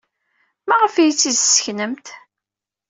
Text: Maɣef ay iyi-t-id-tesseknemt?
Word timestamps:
Maɣef 0.67 0.93
ay 0.95 1.03
iyi-t-id-tesseknemt? 1.09 2.05